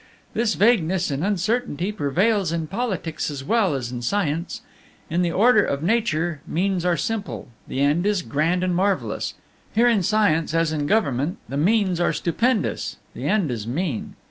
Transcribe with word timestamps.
"This 0.33 0.55
vagueness 0.55 1.11
and 1.11 1.23
uncertainty 1.23 1.91
prevails 1.91 2.51
in 2.51 2.65
politics 2.65 3.29
as 3.29 3.43
well 3.43 3.75
as 3.75 3.91
in 3.91 4.01
science. 4.01 4.61
In 5.11 5.21
the 5.21 5.31
order 5.31 5.63
of 5.63 5.83
nature 5.83 6.41
means 6.47 6.83
are 6.83 6.97
simple, 6.97 7.49
the 7.67 7.81
end 7.81 8.07
is 8.07 8.23
grand 8.23 8.63
and 8.63 8.75
marvelous; 8.75 9.35
here 9.75 9.87
in 9.87 10.01
science 10.01 10.55
as 10.55 10.71
in 10.71 10.87
government, 10.87 11.37
the 11.47 11.55
means 11.55 11.99
are 11.99 12.13
stupendous, 12.13 12.97
the 13.13 13.25
end 13.27 13.51
is 13.51 13.67
mean. 13.67 14.15